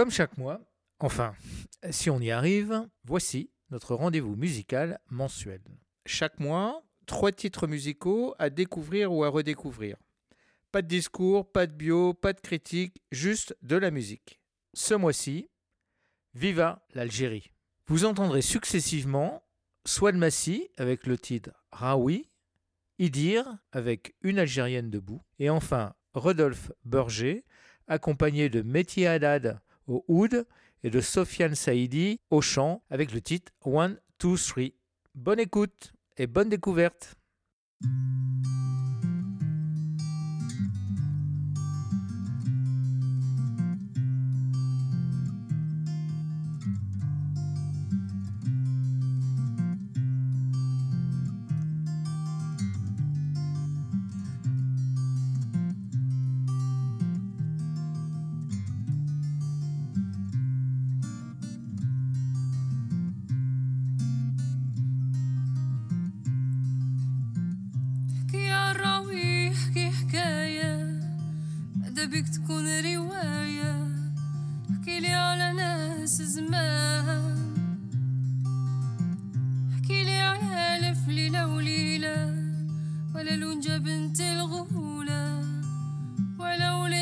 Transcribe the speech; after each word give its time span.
Comme 0.00 0.10
chaque 0.10 0.38
mois, 0.38 0.62
enfin, 0.98 1.34
si 1.90 2.08
on 2.08 2.20
y 2.20 2.30
arrive, 2.30 2.88
voici 3.04 3.50
notre 3.68 3.94
rendez-vous 3.94 4.34
musical 4.34 4.98
mensuel. 5.10 5.60
Chaque 6.06 6.40
mois, 6.40 6.82
trois 7.04 7.32
titres 7.32 7.66
musicaux 7.66 8.34
à 8.38 8.48
découvrir 8.48 9.12
ou 9.12 9.24
à 9.24 9.28
redécouvrir. 9.28 9.98
Pas 10.72 10.80
de 10.80 10.88
discours, 10.88 11.52
pas 11.52 11.66
de 11.66 11.74
bio, 11.74 12.14
pas 12.14 12.32
de 12.32 12.40
critique, 12.40 13.02
juste 13.12 13.54
de 13.60 13.76
la 13.76 13.90
musique. 13.90 14.40
Ce 14.72 14.94
mois-ci, 14.94 15.50
Viva 16.32 16.82
l'Algérie. 16.94 17.52
Vous 17.86 18.06
entendrez 18.06 18.40
successivement 18.40 19.42
Swad 19.84 20.14
Massi 20.14 20.70
avec 20.78 21.06
le 21.06 21.18
titre 21.18 21.50
Raoui, 21.72 22.30
Idir 22.98 23.44
avec 23.70 24.14
Une 24.22 24.38
Algérienne 24.38 24.88
debout, 24.88 25.20
et 25.38 25.50
enfin 25.50 25.92
Rodolphe 26.14 26.72
Burger, 26.86 27.44
accompagné 27.86 28.48
de 28.48 28.62
Métier 28.62 29.06
Haddad 29.06 29.60
au 29.90 30.04
oud 30.08 30.46
et 30.82 30.90
de 30.90 31.00
Sofiane 31.00 31.54
Saïdi 31.54 32.20
au 32.30 32.40
chant 32.40 32.82
avec 32.90 33.12
le 33.12 33.20
titre 33.20 33.52
One, 33.62 33.98
Two, 34.18 34.36
Three. 34.36 34.74
Bonne 35.14 35.40
écoute 35.40 35.92
et 36.16 36.26
bonne 36.26 36.48
découverte. 36.48 37.16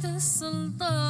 السلطان 0.00 1.09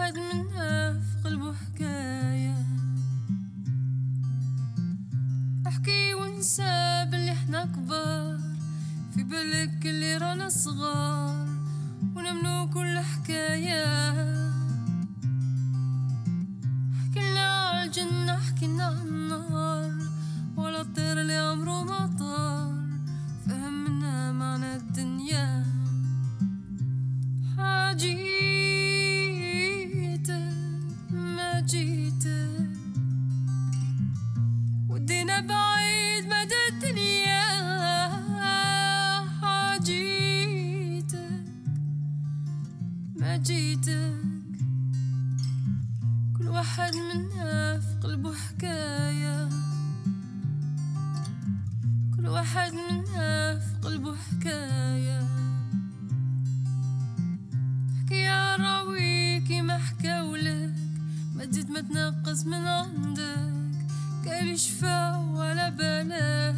واحد 0.00 0.18
منا 0.18 0.92
في 1.00 1.28
قلبه 1.28 1.54
حكاية 1.54 2.54
أحكي 5.66 6.14
وانسى 6.14 7.06
باللي 7.10 7.32
إحنا 7.32 7.64
كبار 7.64 8.38
في 9.14 9.22
بالك 9.22 9.86
اللي 9.86 10.16
رانا 10.16 10.48
صغار 10.48 11.46
ونمنو 12.16 12.70
كل 12.70 12.98
حكاية 12.98 13.84
ما 61.50 61.56
تزيد 61.56 61.70
ما 61.70 61.80
تنقص 61.80 62.46
من 62.46 62.54
عندك. 62.54 63.86
قال 64.26 64.58
شفا 64.58 65.16
ولا 65.16 65.68
بلاك. 65.68 66.54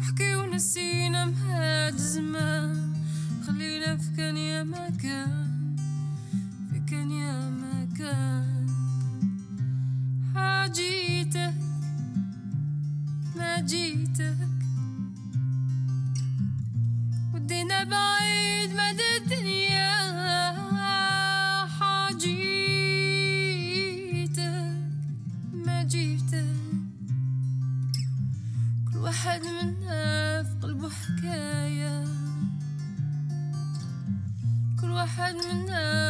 حكي 0.00 0.34
ونسينا 0.34 1.24
مهاد 1.24 1.96
زمان. 1.96 2.92
خلينا 3.46 3.96
في 3.96 4.16
كان 4.16 4.36
يا 4.36 4.62
مكان. 4.62 5.76
في 6.70 6.80
كان 6.90 7.10
يا 7.10 7.50
مكان. 7.50 8.66
حاجيتك 10.34 11.54
ما 13.36 13.60
جيتك. 13.60 14.36
ودينا 17.34 17.84
بعيد 17.84 18.70
مدى 18.70 19.05
I 35.26 35.32
don't 35.32 35.66
know. 35.66 36.05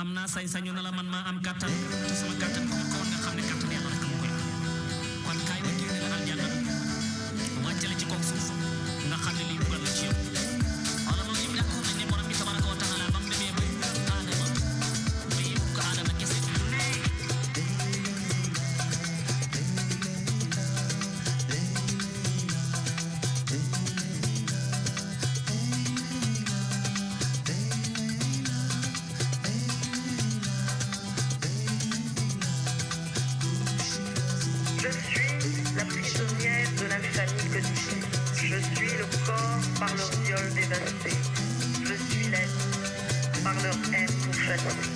Am 0.00 0.12
naa 0.16 0.26
sañ-sañu 0.34 0.72
na 0.72 0.82
la 0.86 0.90
man 0.96 1.06
maa 1.12 1.24
am 1.30 1.38
kàttan. 1.44 1.72
Sama 2.18 2.34
kàttan 2.40 2.64
ko 2.70 2.74
nga 3.08 3.18
xam 3.24 3.69
Je 37.52 37.58
suis 37.58 38.90
le 38.96 39.04
corps 39.26 39.60
par 39.78 39.94
leur 39.96 40.10
viol 40.22 40.54
dévasté. 40.54 41.10
Je 41.84 41.94
suis 41.94 42.28
l'être 42.30 43.42
par 43.42 43.54
leur 43.54 43.74
haine 43.92 44.06
tout. 44.06 44.89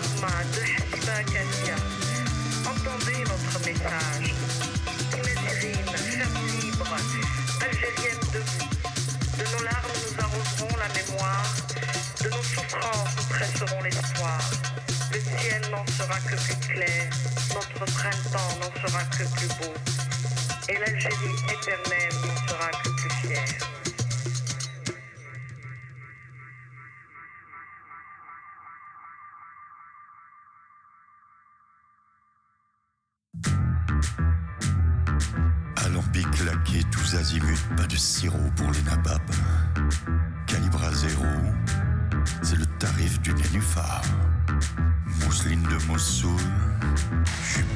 De 0.00 0.06
Entendez 2.66 3.20
notre 3.24 3.58
message. 3.66 4.34
Femme 6.16 6.38
libre, 6.62 6.96
algérienne 7.60 8.24
debout. 8.32 8.68
De 9.36 9.44
nos 9.44 9.62
larmes, 9.62 9.92
nous 10.00 10.24
arroserons 10.24 10.76
la 10.78 10.88
mémoire. 10.94 11.54
De 12.22 12.28
nos 12.30 12.42
souffrances, 12.42 13.14
nous 13.18 13.28
presserons 13.28 13.82
l'espoir. 13.82 14.40
Le 15.12 15.20
ciel 15.20 15.62
n'en 15.70 15.86
sera 15.86 16.18
que 16.20 16.36
plus 16.36 16.56
clair. 16.68 17.10
Notre 17.54 17.92
printemps 17.92 18.56
n'en 18.60 18.88
sera 18.88 19.02
que 19.04 19.24
plus 19.36 19.48
beau. 19.58 19.74
Et 20.70 20.78
l'Algérie 20.78 21.36
éternelle 21.52 22.14
n'en 22.26 22.48
sera 22.48 22.70
que 22.82 22.88
plus 22.88 23.28
fière. 23.28 23.79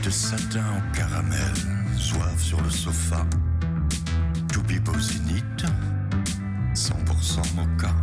De 0.05 0.11
satin 0.11 0.65
en 0.77 0.95
caramel, 0.95 1.55
soif 1.97 2.39
sur 2.39 2.61
le 2.61 2.69
sofa. 2.69 3.25
Toubibo 4.53 4.93
zénith, 4.99 5.65
100% 6.75 7.55
mocha. 7.55 7.95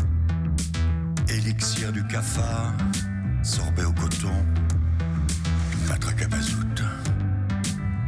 Élixir 1.30 1.92
du 1.92 2.04
cafard, 2.08 2.74
sorbet 3.44 3.84
au 3.84 3.94
coton, 3.94 4.34
matraque 5.88 6.24
à 6.24 6.28
mazout, 6.30 6.82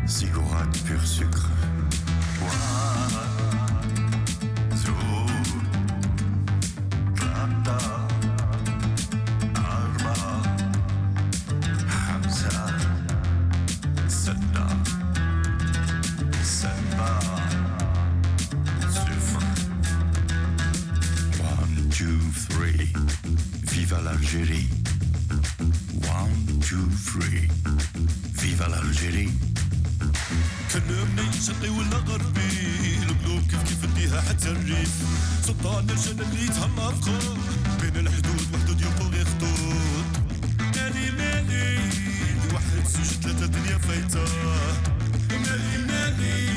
ziggourate 0.07 0.83
pur 0.85 1.05
sucre. 1.05 1.49
شرقي 31.47 31.69
ولا 31.69 31.97
غربي. 31.97 32.97
القلوب 33.03 33.41
كيف 33.41 33.63
كيف 33.63 33.85
نديها 33.85 34.21
حتى 34.21 34.49
الريف. 34.49 34.91
سلطان 35.45 35.89
الجنة 35.89 36.25
اللي 36.31 36.53
فخور 36.53 37.37
بين 37.81 38.07
الحدود 38.07 38.47
وحدود 38.53 38.81
يبقوا 38.81 39.07
غير 39.07 39.25
خطوط 39.25 40.23
مالي 40.75 41.11
مالي 41.11 41.79
واحد 42.53 42.87
زوج 42.87 43.05
ثلاثة 43.23 43.45
دنيا 43.45 43.77
فايتة. 43.77 44.25
مالي 45.31 45.77
مالي 45.87 46.49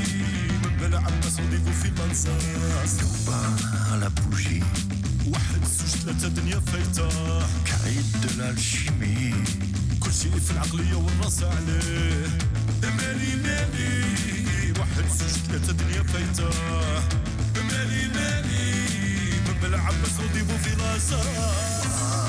من 0.63 0.77
بلا 0.81 0.99
عباس 0.99 1.41
وديفو 1.41 1.73
في 1.83 1.89
المنصاص 1.89 3.01
à 3.93 3.97
la 4.03 4.09
bougie, 4.09 4.65
واحد 5.27 5.65
زوج 5.79 6.03
ثلاثة 6.05 6.29
دنيا 6.29 6.61
فايتة. 6.61 7.09
caïd 7.65 8.21
de 8.23 8.29
l'alchimie. 8.39 9.51
كل 10.01 10.13
شيء 10.13 10.39
في 10.39 10.51
العقلية 10.51 10.95
والرأس 10.95 11.43
عليه. 11.43 12.39
مالي 12.83 13.37
مالي 13.37 14.36
سجدت 15.19 15.51
كانت 15.51 15.71
الدنيا 15.71 16.03
فايتة 16.03 16.51
مالي 17.57 18.09
مالي 18.09 18.85
من 19.49 19.55
بلا 19.63 19.79
عباس 19.81 20.21
رونديفو 20.21 20.57
في 20.59 20.77
لاصال 20.77 22.26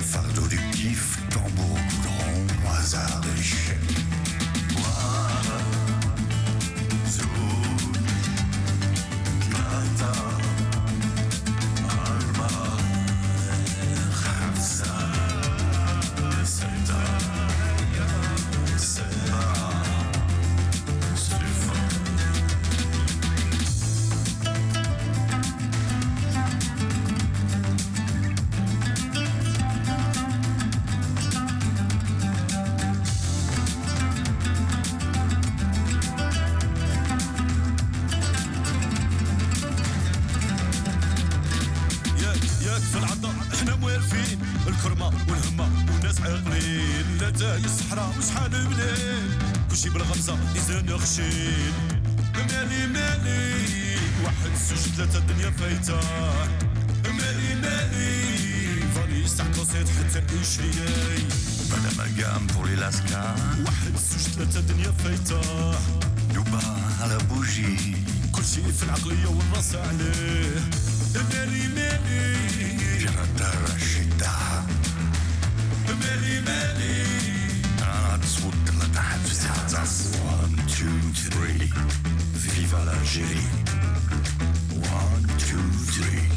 fardeau 0.00 0.46
du 0.46 0.58
kiff, 0.72 1.18
tambour 1.28 1.76
goudron, 1.88 2.70
hasard 2.70 3.20
de 3.22 3.42
خمسة 50.14 50.38
إذن 50.56 50.94
أخشين 50.94 51.72
مالي 52.36 52.86
مالي 52.86 53.96
واحد 54.24 54.56
سوش 54.68 54.78
ثلاثة 54.78 55.18
الدنيا 55.18 55.50
فايتة 55.50 56.00
مالي 57.04 57.54
مالي 57.54 58.80
فاليس 58.94 59.36
تحت 59.36 59.58
رصيد 59.58 59.88
حتى 59.88 60.18
الإشرياي 60.18 61.18
أنا 61.72 61.90
مقام 61.98 62.46
طولي 62.46 62.74
لاسكا 62.74 63.34
واحد 63.66 63.96
زوج 63.96 64.34
ثلاثة 64.34 64.60
الدنيا 64.60 64.90
فايتة 64.90 65.40
دوبا 66.34 66.60
على 67.00 67.18
بوجي 67.30 67.96
كل 68.32 68.44
شيء 68.44 68.72
في 68.72 68.82
العقلية 68.82 69.26
والراس 69.26 69.74
عليه 69.74 70.60
مالي 71.14 71.68
مالي 71.68 72.36
جرى 72.98 73.26
One, 79.74 80.54
two, 80.68 80.86
three, 81.30 81.68
viva 82.32 82.84
l'Algérie. 82.84 83.48
One, 84.70 85.26
two, 85.36 85.58
three, 85.90 86.28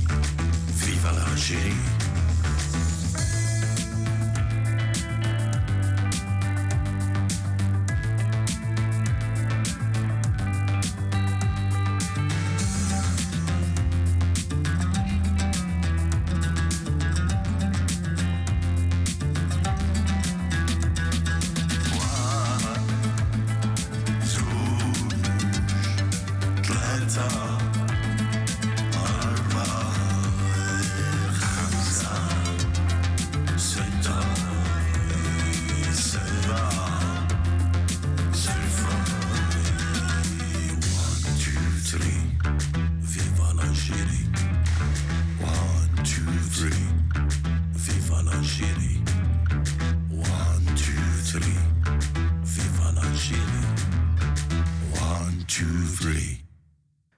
viva 0.74 1.12
l'Algérie. 1.12 1.97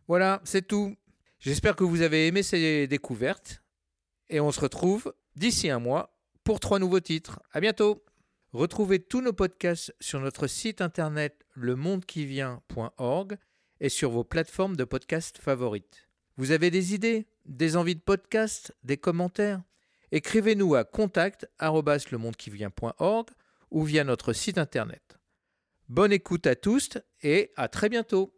Voilà, 0.10 0.42
c'est 0.44 0.68
tout. 0.68 0.98
J'espère 1.40 1.76
que 1.76 1.84
vous 1.84 2.02
avez 2.02 2.26
aimé 2.26 2.42
ces 2.42 2.88
découvertes. 2.88 3.62
Et 4.30 4.40
on 4.40 4.52
se 4.52 4.60
retrouve 4.60 5.14
d'ici 5.36 5.70
un 5.70 5.78
mois 5.78 6.18
pour 6.44 6.60
trois 6.60 6.80
nouveaux 6.80 7.00
titres. 7.00 7.40
À 7.52 7.60
bientôt 7.60 8.04
Retrouvez 8.52 8.98
tous 8.98 9.22
nos 9.22 9.34
podcasts 9.34 9.94
sur 10.00 10.20
notre 10.20 10.48
site 10.48 10.82
internet 10.82 11.46
lemondequivient.org 11.54 13.38
et 13.80 13.90
sur 13.90 14.10
vos 14.10 14.24
plateformes 14.24 14.76
de 14.76 14.84
podcast 14.84 15.38
favorites. 15.38 16.10
Vous 16.38 16.50
avez 16.50 16.72
des 16.72 16.96
idées, 16.96 17.28
des 17.46 17.78
envies 17.78 17.94
de 17.94 18.02
podcast, 18.02 18.76
des 18.84 18.98
commentaires? 18.98 19.62
Écrivez-nous 20.12 20.74
à 20.74 20.86
contact@lemondequivient.org 20.86 23.30
ou 23.70 23.84
via 23.84 24.04
notre 24.04 24.34
site 24.34 24.58
internet. 24.58 25.20
Bonne 25.88 26.14
écoute 26.14 26.48
à 26.48 26.56
tous 26.56 26.98
et 27.22 27.52
à 27.56 27.68
très 27.68 27.90
bientôt. 27.90 28.34